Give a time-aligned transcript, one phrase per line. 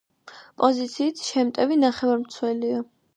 [0.61, 2.81] პოზიციით შემტევი ნახევარმცველია.